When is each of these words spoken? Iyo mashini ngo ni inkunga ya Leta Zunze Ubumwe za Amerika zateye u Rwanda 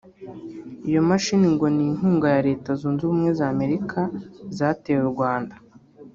Iyo 0.89 1.01
mashini 1.09 1.47
ngo 1.53 1.65
ni 1.75 1.83
inkunga 1.89 2.27
ya 2.35 2.41
Leta 2.47 2.69
Zunze 2.79 3.01
Ubumwe 3.03 3.29
za 3.39 3.45
Amerika 3.53 3.99
zateye 4.57 4.99
u 5.05 5.11
Rwanda 5.13 5.55